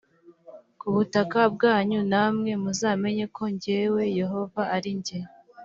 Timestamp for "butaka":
0.95-1.39